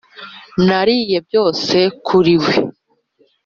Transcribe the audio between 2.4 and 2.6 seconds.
we.